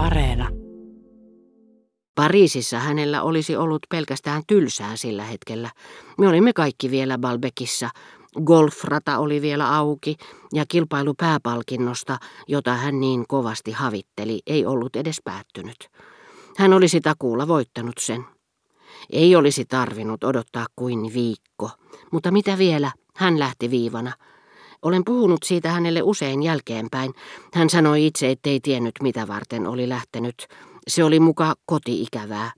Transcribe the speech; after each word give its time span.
Areena. 0.00 0.48
Pariisissa 2.14 2.78
hänellä 2.78 3.22
olisi 3.22 3.56
ollut 3.56 3.78
pelkästään 3.90 4.42
tylsää 4.46 4.96
sillä 4.96 5.24
hetkellä. 5.24 5.70
Me 6.18 6.28
olimme 6.28 6.52
kaikki 6.52 6.90
vielä 6.90 7.18
Balbekissa. 7.18 7.90
Golfrata 8.44 9.18
oli 9.18 9.42
vielä 9.42 9.76
auki 9.76 10.16
ja 10.52 10.64
kilpailu 10.68 11.14
pääpalkinnosta, 11.14 12.18
jota 12.48 12.74
hän 12.74 13.00
niin 13.00 13.24
kovasti 13.28 13.72
havitteli, 13.72 14.40
ei 14.46 14.66
ollut 14.66 14.96
edes 14.96 15.20
päättynyt. 15.24 15.88
Hän 16.56 16.72
olisi 16.72 17.00
takuulla 17.00 17.48
voittanut 17.48 17.98
sen. 18.00 18.24
Ei 19.12 19.36
olisi 19.36 19.64
tarvinnut 19.64 20.24
odottaa 20.24 20.66
kuin 20.76 21.14
viikko, 21.14 21.70
mutta 22.12 22.30
mitä 22.30 22.58
vielä, 22.58 22.92
hän 23.16 23.38
lähti 23.38 23.70
viivana. 23.70 24.12
Olen 24.82 25.04
puhunut 25.04 25.42
siitä 25.42 25.70
hänelle 25.70 26.02
usein 26.02 26.42
jälkeenpäin. 26.42 27.14
Hän 27.54 27.70
sanoi 27.70 28.06
itse, 28.06 28.30
ettei 28.30 28.60
tiennyt 28.60 28.94
mitä 29.02 29.28
varten 29.28 29.66
oli 29.66 29.88
lähtenyt. 29.88 30.46
Se 30.88 31.04
oli 31.04 31.20
muka 31.20 31.54
koti-ikävää. 31.66 32.52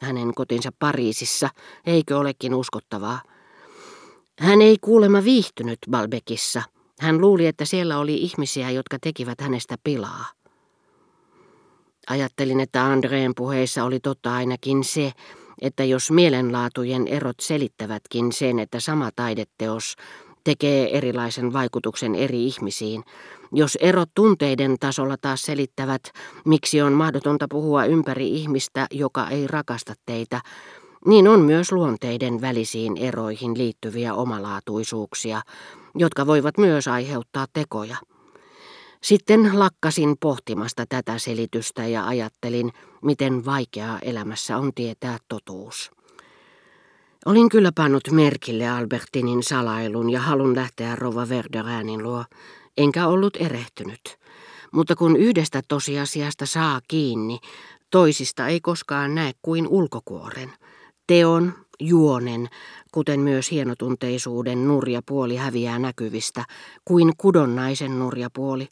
Hänen 0.00 0.34
kotinsa 0.34 0.70
Pariisissa, 0.78 1.48
eikö 1.86 2.18
olekin 2.18 2.54
uskottavaa. 2.54 3.20
Hän 4.40 4.62
ei 4.62 4.76
kuulemma 4.80 5.24
viihtynyt 5.24 5.78
Balbekissa. 5.90 6.62
Hän 7.00 7.20
luuli, 7.20 7.46
että 7.46 7.64
siellä 7.64 7.98
oli 7.98 8.14
ihmisiä, 8.14 8.70
jotka 8.70 8.98
tekivät 9.00 9.40
hänestä 9.40 9.76
pilaa. 9.84 10.24
Ajattelin, 12.08 12.60
että 12.60 12.84
Andreen 12.84 13.32
puheissa 13.36 13.84
oli 13.84 14.00
totta 14.00 14.34
ainakin 14.34 14.84
se, 14.84 15.12
että 15.62 15.84
jos 15.84 16.10
mielenlaatujen 16.10 17.06
erot 17.06 17.40
selittävätkin 17.40 18.32
sen, 18.32 18.58
että 18.58 18.80
sama 18.80 19.10
taideteos 19.16 19.96
tekee 20.46 20.96
erilaisen 20.98 21.52
vaikutuksen 21.52 22.14
eri 22.14 22.46
ihmisiin, 22.46 23.04
jos 23.52 23.76
erot 23.80 24.08
tunteiden 24.14 24.76
tasolla 24.80 25.16
taas 25.20 25.42
selittävät, 25.42 26.02
miksi 26.44 26.82
on 26.82 26.92
mahdotonta 26.92 27.46
puhua 27.50 27.84
ympäri 27.84 28.28
ihmistä, 28.28 28.86
joka 28.90 29.28
ei 29.28 29.46
rakasta 29.46 29.94
teitä, 30.06 30.40
niin 31.06 31.28
on 31.28 31.40
myös 31.40 31.72
luonteiden 31.72 32.40
välisiin 32.40 32.96
eroihin 32.96 33.58
liittyviä 33.58 34.14
omalaatuisuuksia, 34.14 35.42
jotka 35.94 36.26
voivat 36.26 36.58
myös 36.58 36.88
aiheuttaa 36.88 37.46
tekoja. 37.52 37.96
Sitten 39.02 39.58
lakkasin 39.58 40.16
pohtimasta 40.20 40.84
tätä 40.88 41.18
selitystä 41.18 41.86
ja 41.86 42.06
ajattelin, 42.06 42.72
miten 43.02 43.44
vaikeaa 43.44 43.98
elämässä 43.98 44.56
on 44.56 44.70
tietää 44.74 45.18
totuus. 45.28 45.95
Olin 47.26 47.48
kyllä 47.48 47.72
pannut 47.74 48.10
merkille 48.10 48.68
Albertinin 48.68 49.42
salailun 49.42 50.10
ja 50.10 50.20
halun 50.20 50.56
lähteä 50.56 50.96
Rova 50.96 51.28
Verderäänin 51.28 52.02
luo, 52.02 52.24
enkä 52.76 53.06
ollut 53.06 53.36
erehtynyt. 53.36 54.18
Mutta 54.72 54.96
kun 54.96 55.16
yhdestä 55.16 55.62
tosiasiasta 55.68 56.46
saa 56.46 56.80
kiinni, 56.88 57.38
toisista 57.90 58.46
ei 58.46 58.60
koskaan 58.60 59.14
näe 59.14 59.32
kuin 59.42 59.68
ulkokuoren. 59.68 60.52
Teon, 61.06 61.52
juonen, 61.80 62.48
kuten 62.92 63.20
myös 63.20 63.50
hienotunteisuuden 63.50 64.68
nurja 64.68 65.00
puoli 65.06 65.36
häviää 65.36 65.78
näkyvistä, 65.78 66.44
kuin 66.84 67.12
kudonnaisen 67.16 67.98
nurja 67.98 68.28
puoli, 68.34 68.68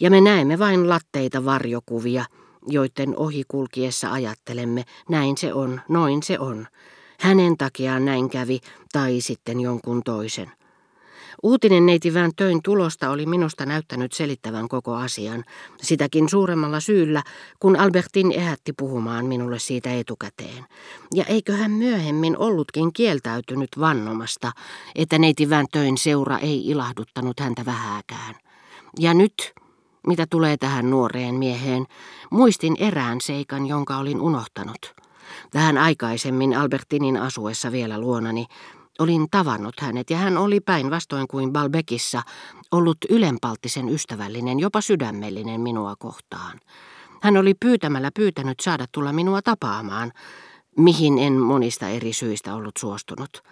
ja 0.00 0.10
me 0.10 0.20
näemme 0.20 0.58
vain 0.58 0.88
latteita 0.88 1.44
varjokuvia, 1.44 2.24
joiden 2.66 3.16
ohikulkiessa 3.16 4.12
ajattelemme, 4.12 4.84
näin 5.08 5.36
se 5.36 5.54
on, 5.54 5.80
noin 5.88 6.22
se 6.22 6.38
on. 6.38 6.66
Hänen 7.22 7.56
takiaan 7.56 8.04
näin 8.04 8.30
kävi, 8.30 8.60
tai 8.92 9.20
sitten 9.20 9.60
jonkun 9.60 10.02
toisen. 10.04 10.52
Uutinen 11.42 11.86
neitivään 11.86 12.30
töin 12.36 12.62
tulosta 12.62 13.10
oli 13.10 13.26
minusta 13.26 13.66
näyttänyt 13.66 14.12
selittävän 14.12 14.68
koko 14.68 14.94
asian, 14.94 15.44
sitäkin 15.82 16.28
suuremmalla 16.28 16.80
syyllä, 16.80 17.22
kun 17.60 17.76
Albertin 17.76 18.32
ehätti 18.32 18.72
puhumaan 18.72 19.26
minulle 19.26 19.58
siitä 19.58 19.92
etukäteen. 19.92 20.64
Ja 21.14 21.24
eikö 21.24 21.52
hän 21.52 21.70
myöhemmin 21.70 22.38
ollutkin 22.38 22.92
kieltäytynyt 22.92 23.70
vannomasta, 23.80 24.52
että 24.94 25.18
neitivään 25.18 25.66
töin 25.72 25.98
seura 25.98 26.38
ei 26.38 26.68
ilahduttanut 26.68 27.40
häntä 27.40 27.64
vähääkään. 27.64 28.34
Ja 28.98 29.14
nyt, 29.14 29.52
mitä 30.06 30.26
tulee 30.30 30.56
tähän 30.56 30.90
nuoreen 30.90 31.34
mieheen, 31.34 31.86
muistin 32.30 32.76
erään 32.78 33.20
seikan, 33.20 33.66
jonka 33.66 33.96
olin 33.96 34.20
unohtanut. 34.20 35.01
Vähän 35.54 35.78
aikaisemmin 35.78 36.56
Albertinin 36.56 37.16
asuessa 37.16 37.72
vielä 37.72 38.00
luonani 38.00 38.46
olin 38.98 39.26
tavannut 39.30 39.80
hänet 39.80 40.10
ja 40.10 40.16
hän 40.16 40.38
oli 40.38 40.60
päinvastoin 40.60 41.28
kuin 41.28 41.52
Balbekissa 41.52 42.22
ollut 42.72 42.96
ylenpalttisen 43.10 43.88
ystävällinen, 43.88 44.60
jopa 44.60 44.80
sydämellinen 44.80 45.60
minua 45.60 45.94
kohtaan. 45.98 46.60
Hän 47.22 47.36
oli 47.36 47.54
pyytämällä 47.54 48.10
pyytänyt 48.14 48.60
saada 48.60 48.86
tulla 48.92 49.12
minua 49.12 49.42
tapaamaan, 49.42 50.12
mihin 50.76 51.18
en 51.18 51.32
monista 51.32 51.88
eri 51.88 52.12
syistä 52.12 52.54
ollut 52.54 52.76
suostunut. 52.78 53.42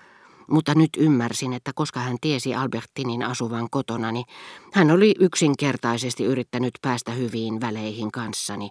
Mutta 0.50 0.74
nyt 0.74 0.90
ymmärsin, 0.98 1.52
että 1.52 1.72
koska 1.74 2.00
hän 2.00 2.16
tiesi 2.20 2.54
Albertinin 2.54 3.22
asuvan 3.22 3.70
kotonani, 3.70 4.24
hän 4.72 4.90
oli 4.90 5.14
yksinkertaisesti 5.20 6.24
yrittänyt 6.24 6.74
päästä 6.82 7.12
hyviin 7.12 7.60
väleihin 7.60 8.12
kanssani, 8.12 8.70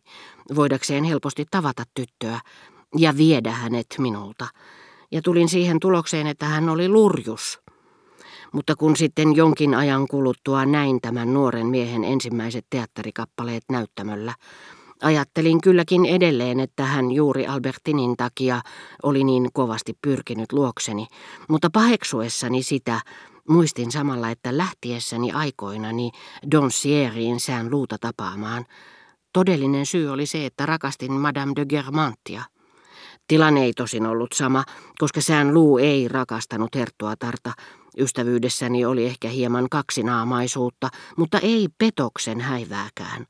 voidakseen 0.56 1.04
helposti 1.04 1.46
tavata 1.52 1.84
tyttöä 1.94 2.40
ja 2.98 3.18
viedä 3.18 3.52
hänet 3.52 3.88
minulta. 3.98 4.48
Ja 5.12 5.22
tulin 5.22 5.50
siihen 5.50 5.80
tulokseen, 5.80 6.28
että 6.28 6.46
hän 6.46 6.70
oli 6.70 6.90
lurjus. 6.90 7.60
Mutta 8.54 8.76
kun 8.76 8.96
sitten 8.96 9.36
jonkin 9.36 9.76
ajan 9.76 10.08
kuluttua 10.08 10.66
näin 10.66 11.02
tämän 11.02 11.34
nuoren 11.34 11.68
miehen 11.68 12.04
ensimmäiset 12.04 12.66
teatterikappaleet 12.70 13.64
näyttämöllä, 13.70 14.34
Ajattelin 15.02 15.62
kylläkin 15.62 16.06
edelleen, 16.06 16.60
että 16.60 16.84
hän 16.84 17.12
juuri 17.12 17.48
Albertinin 17.48 18.18
takia 18.18 18.62
oli 19.04 19.24
niin 19.24 19.50
kovasti 19.54 19.98
pyrkinyt 20.02 20.54
luokseni, 20.54 21.08
mutta 21.50 21.70
paheksuessani 21.74 22.64
sitä 22.64 23.02
muistin 23.50 23.92
samalla, 23.92 24.30
että 24.30 24.58
lähtiessäni 24.58 25.32
aikoinani 25.32 26.12
Donsieriin 26.52 27.40
sään 27.40 27.72
luuta 27.72 27.98
tapaamaan. 28.02 28.66
Todellinen 29.34 29.86
syy 29.86 30.08
oli 30.08 30.26
se, 30.26 30.46
että 30.46 30.66
rakastin 30.66 31.12
Madame 31.12 31.54
de 31.56 31.66
Germantia. 31.66 32.44
Tilanne 33.30 33.64
ei 33.64 33.74
tosin 33.74 34.06
ollut 34.06 34.32
sama, 34.34 34.64
koska 34.98 35.22
sään 35.22 35.54
luu 35.54 35.78
ei 35.78 36.08
rakastanut 36.08 36.76
Herttuatarta. 36.76 37.54
Ystävyydessäni 37.98 38.86
oli 38.86 39.06
ehkä 39.06 39.30
hieman 39.30 39.70
kaksinaamaisuutta, 39.72 40.90
mutta 41.18 41.40
ei 41.40 41.68
petoksen 41.78 42.42
häivääkään. 42.42 43.26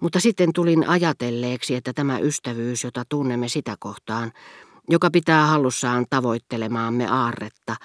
Mutta 0.00 0.20
sitten 0.20 0.52
tulin 0.52 0.88
ajatelleeksi, 0.88 1.74
että 1.74 1.92
tämä 1.92 2.18
ystävyys, 2.18 2.84
jota 2.84 3.04
tunnemme 3.08 3.48
sitä 3.48 3.76
kohtaan, 3.78 4.32
joka 4.88 5.10
pitää 5.10 5.46
hallussaan 5.46 6.06
tavoittelemaamme 6.10 7.06
aarretta, 7.06 7.76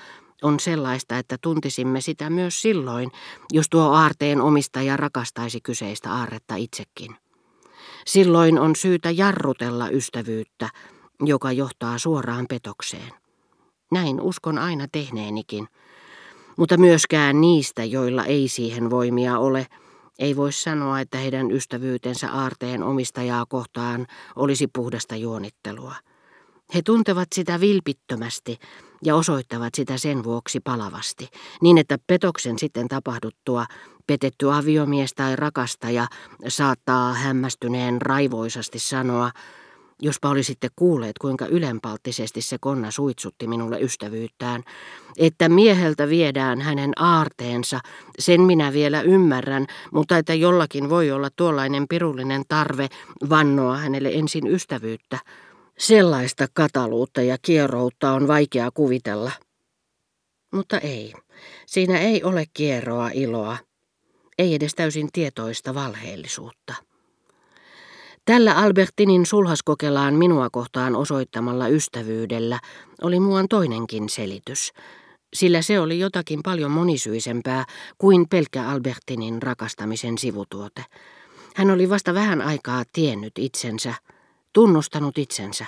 on 0.41 0.59
sellaista, 0.59 1.17
että 1.17 1.37
tuntisimme 1.41 2.01
sitä 2.01 2.29
myös 2.29 2.61
silloin, 2.61 3.11
jos 3.51 3.69
tuo 3.69 3.83
aarteen 3.83 4.41
omistaja 4.41 4.97
rakastaisi 4.97 5.61
kyseistä 5.61 6.11
aarretta 6.11 6.55
itsekin. 6.55 7.15
Silloin 8.05 8.59
on 8.59 8.75
syytä 8.75 9.11
jarrutella 9.11 9.89
ystävyyttä, 9.89 10.69
joka 11.19 11.51
johtaa 11.51 11.97
suoraan 11.97 12.45
petokseen. 12.49 13.11
Näin 13.91 14.21
uskon 14.21 14.57
aina 14.57 14.87
tehneenikin, 14.91 15.67
mutta 16.57 16.77
myöskään 16.77 17.41
niistä, 17.41 17.83
joilla 17.83 18.25
ei 18.25 18.47
siihen 18.47 18.89
voimia 18.89 19.39
ole, 19.39 19.67
ei 20.19 20.35
voi 20.35 20.51
sanoa, 20.51 20.99
että 20.99 21.17
heidän 21.17 21.51
ystävyytensä 21.51 22.31
aarteen 22.31 22.83
omistajaa 22.83 23.45
kohtaan 23.45 24.07
olisi 24.35 24.67
puhdasta 24.67 25.15
juonittelua. 25.15 25.95
He 26.75 26.81
tuntevat 26.81 27.27
sitä 27.35 27.59
vilpittömästi 27.59 28.57
ja 29.03 29.15
osoittavat 29.15 29.75
sitä 29.75 29.97
sen 29.97 30.23
vuoksi 30.23 30.59
palavasti, 30.59 31.29
niin 31.61 31.77
että 31.77 31.97
petoksen 32.07 32.59
sitten 32.59 32.87
tapahduttua 32.87 33.65
petetty 34.07 34.51
aviomies 34.51 35.13
tai 35.13 35.35
rakastaja 35.35 36.07
saattaa 36.47 37.13
hämmästyneen 37.13 38.01
raivoisasti 38.01 38.79
sanoa, 38.79 39.31
Jospa 40.01 40.29
olisitte 40.29 40.67
kuulleet, 40.75 41.17
kuinka 41.17 41.45
ylenpalttisesti 41.45 42.41
se 42.41 42.57
konna 42.61 42.91
suitsutti 42.91 43.47
minulle 43.47 43.79
ystävyyttään, 43.79 44.63
että 45.17 45.49
mieheltä 45.49 46.09
viedään 46.09 46.61
hänen 46.61 46.91
aarteensa, 46.95 47.79
sen 48.19 48.41
minä 48.41 48.73
vielä 48.73 49.01
ymmärrän, 49.01 49.67
mutta 49.91 50.17
että 50.17 50.33
jollakin 50.33 50.89
voi 50.89 51.11
olla 51.11 51.29
tuollainen 51.35 51.87
pirullinen 51.87 52.43
tarve 52.47 52.87
vannoa 53.29 53.77
hänelle 53.77 54.09
ensin 54.09 54.47
ystävyyttä. 54.47 55.19
Sellaista 55.77 56.47
kataluutta 56.53 57.21
ja 57.21 57.37
kieroutta 57.41 58.11
on 58.11 58.27
vaikea 58.27 58.71
kuvitella. 58.71 59.31
Mutta 60.53 60.77
ei, 60.77 61.13
siinä 61.65 61.99
ei 61.99 62.23
ole 62.23 62.45
kierroa 62.53 63.09
iloa, 63.13 63.57
ei 64.37 64.55
edes 64.55 64.75
täysin 64.75 65.09
tietoista 65.13 65.73
valheellisuutta. 65.73 66.75
Tällä 68.25 68.53
Albertinin 68.53 69.25
sulhaskokelaan 69.25 70.13
minua 70.13 70.49
kohtaan 70.49 70.95
osoittamalla 70.95 71.67
ystävyydellä 71.67 72.59
oli 73.01 73.19
muuan 73.19 73.47
toinenkin 73.47 74.09
selitys, 74.09 74.73
sillä 75.33 75.61
se 75.61 75.79
oli 75.79 75.99
jotakin 75.99 76.39
paljon 76.43 76.71
monisyisempää 76.71 77.65
kuin 77.97 78.29
pelkkä 78.29 78.69
Albertinin 78.69 79.41
rakastamisen 79.43 80.17
sivutuote. 80.17 80.85
Hän 81.55 81.71
oli 81.71 81.89
vasta 81.89 82.13
vähän 82.13 82.41
aikaa 82.41 82.83
tiennyt 82.93 83.33
itsensä, 83.39 83.93
tunnustanut 84.53 85.17
itsensä, 85.17 85.65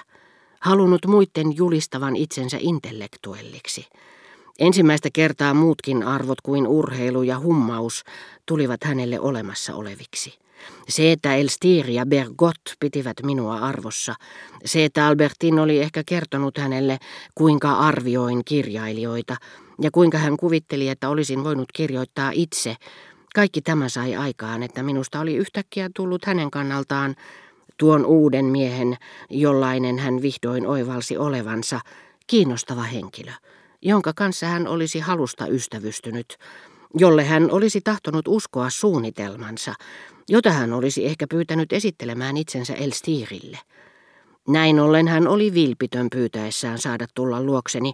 halunnut 0.59 1.05
muiden 1.05 1.57
julistavan 1.57 2.15
itsensä 2.15 2.57
intellektuelliksi. 2.59 3.85
Ensimmäistä 4.59 5.09
kertaa 5.13 5.53
muutkin 5.53 6.03
arvot 6.03 6.41
kuin 6.41 6.67
urheilu 6.67 7.23
ja 7.23 7.39
hummaus 7.39 8.03
tulivat 8.45 8.83
hänelle 8.83 9.19
olemassa 9.19 9.75
oleviksi. 9.75 10.46
Se, 10.89 11.11
että 11.11 11.35
Elstir 11.35 11.89
ja 11.89 12.05
Bergot 12.05 12.61
pitivät 12.79 13.17
minua 13.23 13.55
arvossa, 13.55 14.15
se, 14.65 14.85
että 14.85 15.07
Albertin 15.07 15.59
oli 15.59 15.79
ehkä 15.79 16.03
kertonut 16.05 16.57
hänelle, 16.57 16.97
kuinka 17.35 17.71
arvioin 17.71 18.41
kirjailijoita 18.45 19.35
ja 19.81 19.91
kuinka 19.91 20.17
hän 20.17 20.37
kuvitteli, 20.37 20.89
että 20.89 21.09
olisin 21.09 21.43
voinut 21.43 21.71
kirjoittaa 21.73 22.31
itse, 22.33 22.75
kaikki 23.35 23.61
tämä 23.61 23.89
sai 23.89 24.15
aikaan, 24.15 24.63
että 24.63 24.83
minusta 24.83 25.19
oli 25.19 25.35
yhtäkkiä 25.35 25.89
tullut 25.95 26.25
hänen 26.25 26.51
kannaltaan 26.51 27.15
tuon 27.77 28.05
uuden 28.05 28.45
miehen, 28.45 28.97
jollainen 29.29 29.99
hän 29.99 30.21
vihdoin 30.21 30.67
oivalsi 30.67 31.17
olevansa, 31.17 31.79
kiinnostava 32.27 32.83
henkilö, 32.83 33.31
jonka 33.81 34.13
kanssa 34.15 34.45
hän 34.45 34.67
olisi 34.67 34.99
halusta 34.99 35.47
ystävystynyt, 35.47 36.37
jolle 36.93 37.23
hän 37.23 37.51
olisi 37.51 37.81
tahtonut 37.81 38.27
uskoa 38.27 38.69
suunnitelmansa, 38.69 39.73
jota 40.29 40.51
hän 40.51 40.73
olisi 40.73 41.05
ehkä 41.05 41.27
pyytänyt 41.29 41.73
esittelemään 41.73 42.37
itsensä 42.37 42.73
Elstirille. 42.73 43.59
Näin 44.47 44.79
ollen 44.79 45.07
hän 45.07 45.27
oli 45.27 45.53
vilpitön 45.53 46.07
pyytäessään 46.11 46.77
saada 46.77 47.05
tulla 47.15 47.43
luokseni, 47.43 47.93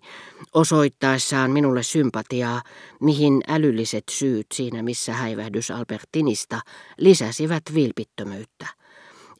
osoittaessaan 0.53 1.51
minulle 1.51 1.83
sympatiaa, 1.83 2.61
mihin 3.01 3.41
älylliset 3.47 4.03
syyt 4.11 4.47
siinä 4.53 4.83
missä 4.83 5.13
häivähdys 5.13 5.71
Albertinista 5.71 6.59
lisäsivät 6.97 7.63
vilpittömyyttä. 7.73 8.67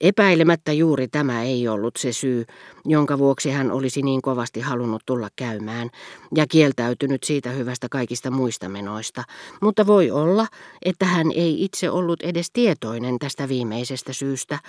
Epäilemättä 0.01 0.73
juuri 0.73 1.07
tämä 1.07 1.43
ei 1.43 1.67
ollut 1.67 1.95
se 1.95 2.13
syy, 2.13 2.45
jonka 2.85 3.17
vuoksi 3.17 3.49
hän 3.49 3.71
olisi 3.71 4.01
niin 4.01 4.21
kovasti 4.21 4.59
halunnut 4.59 5.03
tulla 5.05 5.29
käymään 5.35 5.89
ja 6.35 6.47
kieltäytynyt 6.47 7.23
siitä 7.23 7.49
hyvästä 7.49 7.89
kaikista 7.89 8.31
muista 8.31 8.69
menoista, 8.69 9.23
mutta 9.61 9.87
voi 9.87 10.11
olla, 10.11 10.47
että 10.85 11.05
hän 11.05 11.31
ei 11.31 11.63
itse 11.63 11.89
ollut 11.89 12.21
edes 12.21 12.47
tietoinen 12.53 13.19
tästä 13.19 13.49
viimeisestä 13.49 14.13
syystä. 14.13 14.59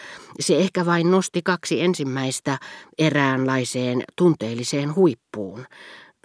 Se 0.41 0.57
ehkä 0.57 0.87
vain 0.87 1.11
nosti 1.11 1.43
kaksi 1.43 1.81
ensimmäistä 1.81 2.59
eräänlaiseen 2.99 4.03
tunteelliseen 4.17 4.95
huippuun. 4.95 5.67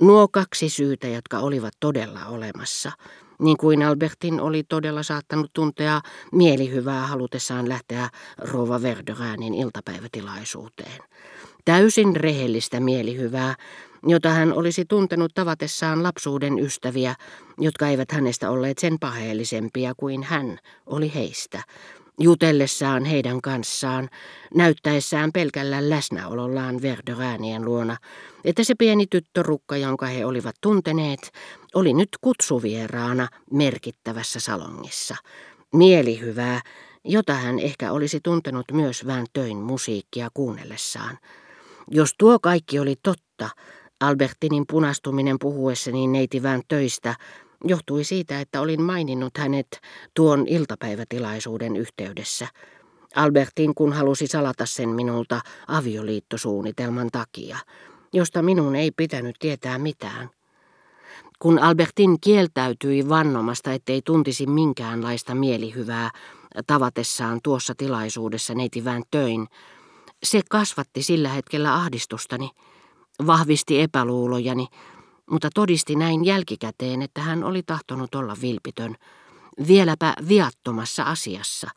Nuo 0.01 0.27
kaksi 0.27 0.69
syytä, 0.69 1.07
jotka 1.07 1.39
olivat 1.39 1.73
todella 1.79 2.25
olemassa– 2.25 2.91
niin 3.39 3.57
kuin 3.57 3.83
Albertin 3.83 4.41
oli 4.41 4.63
todella 4.63 5.03
saattanut 5.03 5.53
tuntea 5.53 6.01
mielihyvää 6.31 7.07
halutessaan 7.07 7.69
lähteä 7.69 8.09
Rova 8.37 8.81
Verderäänin 8.81 9.53
iltapäivätilaisuuteen. 9.53 11.01
Täysin 11.65 12.15
rehellistä 12.15 12.79
mielihyvää, 12.79 13.55
jota 14.07 14.29
hän 14.29 14.53
olisi 14.53 14.85
tuntenut 14.85 15.31
tavatessaan 15.33 16.03
lapsuuden 16.03 16.59
ystäviä, 16.59 17.15
jotka 17.57 17.87
eivät 17.87 18.11
hänestä 18.11 18.49
olleet 18.49 18.77
sen 18.77 18.99
paheellisempia 18.99 19.93
kuin 19.97 20.23
hän 20.23 20.59
oli 20.85 21.11
heistä, 21.15 21.63
jutellessaan 22.19 23.05
heidän 23.05 23.41
kanssaan, 23.41 24.09
näyttäessään 24.55 25.31
pelkällä 25.31 25.89
läsnäolollaan 25.89 26.81
Verderäänien 26.81 27.65
luona, 27.65 27.97
että 28.45 28.63
se 28.63 28.75
pieni 28.75 29.07
tyttörukka, 29.07 29.77
jonka 29.77 30.05
he 30.05 30.25
olivat 30.25 30.55
tunteneet, 30.61 31.31
oli 31.75 31.93
nyt 31.93 32.09
kutsuvieraana 32.21 33.27
merkittävässä 33.51 34.39
salongissa. 34.39 35.15
Mielihyvää, 35.73 36.61
jota 37.05 37.33
hän 37.33 37.59
ehkä 37.59 37.91
olisi 37.91 38.19
tuntenut 38.23 38.65
myös 38.71 39.05
vähän 39.05 39.25
töin 39.33 39.57
musiikkia 39.57 40.29
kuunnellessaan. 40.33 41.17
Jos 41.91 42.13
tuo 42.17 42.39
kaikki 42.39 42.79
oli 42.79 42.95
totta, 43.03 43.49
Albertinin 43.99 44.65
punastuminen 44.67 45.39
puhuessani 45.39 46.07
neiti 46.07 46.43
vähän 46.43 46.61
töistä 46.67 47.15
johtui 47.63 48.03
siitä, 48.03 48.39
että 48.39 48.61
olin 48.61 48.81
maininnut 48.81 49.37
hänet 49.37 49.81
tuon 50.13 50.47
iltapäivätilaisuuden 50.47 51.75
yhteydessä. 51.75 52.47
Albertin 53.15 53.75
kun 53.75 53.93
halusi 53.93 54.27
salata 54.27 54.65
sen 54.65 54.89
minulta 54.89 55.41
avioliittosuunnitelman 55.67 57.09
takia, 57.11 57.57
josta 58.13 58.41
minun 58.41 58.75
ei 58.75 58.91
pitänyt 58.91 59.35
tietää 59.39 59.79
mitään. 59.79 60.29
Kun 61.39 61.59
Albertin 61.59 62.19
kieltäytyi 62.21 63.09
vannomasta, 63.09 63.73
ettei 63.73 64.01
tuntisi 64.05 64.45
minkäänlaista 64.47 65.35
mielihyvää 65.35 66.09
tavatessaan 66.67 67.39
tuossa 67.43 67.73
tilaisuudessa 67.77 68.55
neiti 68.55 68.85
Van 68.85 69.03
töin, 69.11 69.47
se 70.23 70.41
kasvatti 70.49 71.03
sillä 71.03 71.29
hetkellä 71.29 71.75
ahdistustani, 71.75 72.49
vahvisti 73.27 73.81
epäluulojani, 73.81 74.67
mutta 75.29 75.49
todisti 75.55 75.95
näin 75.95 76.25
jälkikäteen, 76.25 77.01
että 77.01 77.21
hän 77.21 77.43
oli 77.43 77.63
tahtonut 77.63 78.15
olla 78.15 78.37
vilpitön, 78.41 78.95
vieläpä 79.67 80.13
viattomassa 80.27 81.03
asiassa, 81.03 81.67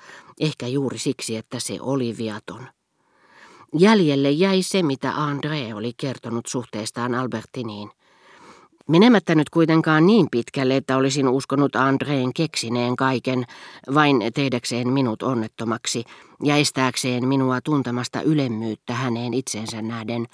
ehkä 0.40 0.66
juuri 0.66 0.98
siksi, 0.98 1.36
että 1.36 1.60
se 1.60 1.78
oli 1.80 2.14
viaton. 2.18 2.66
Jäljelle 3.78 4.30
jäi 4.30 4.62
se, 4.62 4.82
mitä 4.82 5.12
André 5.12 5.74
oli 5.74 5.92
kertonut 5.96 6.46
suhteestaan 6.46 7.14
Albertiniin. 7.14 7.90
Menemättä 8.88 9.34
nyt 9.34 9.50
kuitenkaan 9.50 10.06
niin 10.06 10.26
pitkälle, 10.30 10.76
että 10.76 10.96
olisin 10.96 11.28
uskonut 11.28 11.76
Andreen 11.76 12.32
keksineen 12.34 12.96
kaiken 12.96 13.44
vain 13.94 14.22
tehdäkseen 14.34 14.88
minut 14.88 15.22
onnettomaksi 15.22 16.04
ja 16.42 16.56
estääkseen 16.56 17.28
minua 17.28 17.60
tuntemasta 17.60 18.22
ylemmyyttä 18.22 18.94
häneen 18.94 19.34
itsensä 19.34 19.82
nähden, 19.82 20.26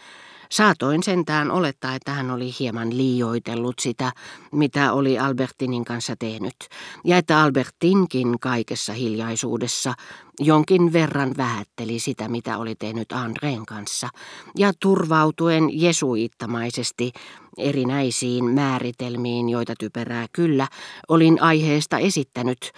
Saatoin 0.51 1.03
sentään 1.03 1.51
olettaa, 1.51 1.95
että 1.95 2.13
hän 2.13 2.31
oli 2.31 2.55
hieman 2.59 2.97
liioitellut 2.97 3.79
sitä, 3.79 4.13
mitä 4.53 4.93
oli 4.93 5.19
Albertinin 5.19 5.85
kanssa 5.85 6.17
tehnyt, 6.19 6.57
ja 7.05 7.17
että 7.17 7.43
Albertinkin 7.43 8.41
kaikessa 8.41 8.93
hiljaisuudessa 8.93 9.95
jonkin 10.41 10.93
verran 10.93 11.35
vähätteli 11.37 11.99
sitä, 11.99 12.29
mitä 12.29 12.59
oli 12.59 12.75
tehnyt 12.75 13.13
Andreen 13.13 13.67
kanssa, 13.67 14.09
ja 14.57 14.73
turvautuen 14.81 15.81
jesuittamaisesti 15.81 17.13
erinäisiin 17.59 18.45
määritelmiin, 18.45 19.49
joita 19.49 19.75
typerää 19.79 20.27
kyllä, 20.33 20.69
olin 21.09 21.43
aiheesta 21.43 21.99
esittänyt, 21.99 22.73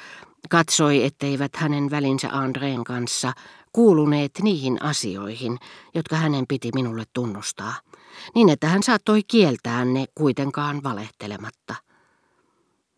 katsoi, 0.51 1.05
etteivät 1.05 1.57
hänen 1.57 1.91
välinsä 1.91 2.29
Andreen 2.33 2.85
kanssa 2.85 3.33
kuuluneet 3.73 4.33
niihin 4.43 4.83
asioihin, 4.83 5.59
jotka 5.95 6.17
hänen 6.17 6.45
piti 6.49 6.71
minulle 6.75 7.05
tunnustaa, 7.13 7.75
niin 8.35 8.49
että 8.49 8.69
hän 8.69 8.83
saattoi 8.83 9.23
kieltää 9.23 9.85
ne 9.85 10.05
kuitenkaan 10.15 10.83
valehtelematta. 10.83 11.75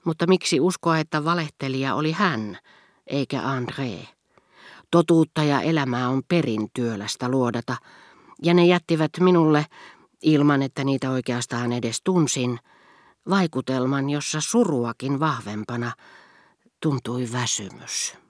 Mutta 0.05 0.27
miksi 0.27 0.61
uskoa, 0.61 0.99
että 0.99 1.25
valehtelija 1.25 1.95
oli 1.95 2.13
hän, 2.13 2.59
eikä 3.07 3.41
André? 3.41 4.07
Totuutta 4.91 5.43
ja 5.43 5.61
elämää 5.61 6.09
on 6.09 6.23
perin 6.29 6.71
työlästä 6.75 7.29
luodata, 7.29 7.77
ja 8.43 8.55
ne 8.55 8.67
jättivät 8.67 9.11
minulle, 9.21 9.67
ilman 10.23 10.63
että 10.63 10.85
niitä 10.85 11.11
oikeastaan 11.11 11.73
edes 11.73 12.01
tunsin, 12.05 12.59
vaikutelman, 13.31 14.11
jossa 14.11 14.41
suruakin 14.41 15.21
vahvempana 15.21 15.93
tuntui 16.83 17.29
väsymys. 17.33 18.22